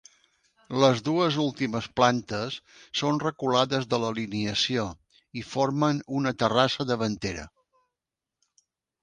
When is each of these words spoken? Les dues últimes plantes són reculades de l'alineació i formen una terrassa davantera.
Les 0.83 1.01
dues 1.09 1.35
últimes 1.43 1.89
plantes 1.99 2.57
són 3.01 3.21
reculades 3.25 3.85
de 3.93 3.99
l'alineació 4.05 4.87
i 5.43 5.45
formen 5.51 6.01
una 6.23 6.35
terrassa 6.45 6.89
davantera. 6.95 7.47